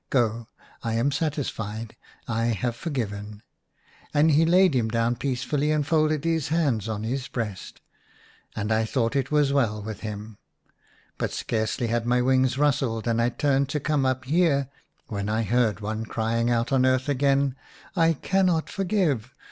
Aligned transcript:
Go, 0.09 0.47
I 0.81 0.93
am 0.95 1.11
satisfied; 1.11 1.95
I 2.27 2.45
have 2.45 2.75
forgiven;' 2.75 3.43
and 4.15 4.31
he 4.31 4.47
laid 4.47 4.73
him 4.73 4.89
down 4.89 5.15
peace 5.15 5.43
fully 5.43 5.69
and 5.69 5.85
folded 5.85 6.23
his 6.23 6.47
hands 6.47 6.89
on 6.89 7.03
his 7.03 7.27
breast, 7.27 7.81
IN 8.57 8.71
A 8.71 8.73
RUINED 8.73 8.79
CHAPEL. 8.87 9.01
105 9.03 9.11
and 9.11 9.15
I 9.15 9.17
thought 9.21 9.21
it 9.21 9.31
was 9.31 9.53
well 9.53 9.83
with 9.83 9.99
him. 9.99 10.39
But 11.19 11.31
scarcely 11.33 11.85
had 11.85 12.07
my 12.07 12.19
wings 12.19 12.57
rustled 12.57 13.07
and 13.07 13.21
I 13.21 13.29
turned 13.29 13.69
to 13.69 13.79
come 13.79 14.07
up 14.07 14.25
here, 14.25 14.69
when 15.05 15.29
I 15.29 15.43
heard 15.43 15.81
one 15.81 16.07
crying 16.07 16.49
out 16.49 16.71
on 16.71 16.83
earth 16.83 17.07
again,' 17.07 17.55
I 17.95 18.13
cannot 18.13 18.69
forgive 18.71 19.35